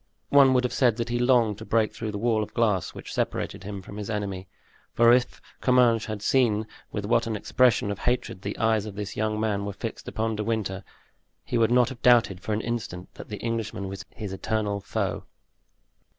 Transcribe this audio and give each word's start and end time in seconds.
One 0.29 0.55
would 0.55 0.63
have 0.63 0.73
said 0.73 0.97
that 0.97 1.09
he 1.09 1.19
longed 1.19 1.59
to 1.59 1.63
break 1.65 1.93
through 1.93 2.11
the 2.11 2.17
wall 2.17 2.41
of 2.41 2.55
glass 2.55 2.95
which 2.95 3.13
separated 3.13 3.63
him 3.63 3.83
from 3.83 3.97
his 3.97 4.09
enemy; 4.09 4.47
for 4.95 5.13
if 5.13 5.39
Comminges 5.61 6.07
had 6.07 6.23
seen 6.23 6.65
with 6.91 7.05
what 7.05 7.27
an 7.27 7.35
expression 7.35 7.91
of 7.91 7.99
hatred 7.99 8.41
the 8.41 8.57
eyes 8.57 8.87
of 8.87 8.95
this 8.95 9.15
young 9.15 9.39
man 9.39 9.63
were 9.63 9.73
fixed 9.73 10.07
upon 10.07 10.35
De 10.37 10.43
Winter, 10.43 10.83
he 11.43 11.59
would 11.59 11.69
not 11.69 11.89
have 11.89 12.01
doubted 12.01 12.41
for 12.41 12.51
an 12.51 12.61
instant 12.61 13.13
that 13.13 13.29
the 13.29 13.37
Englishman 13.41 13.87
was 13.87 14.03
his 14.09 14.33
eternal 14.33 14.79
foe. 14.81 15.25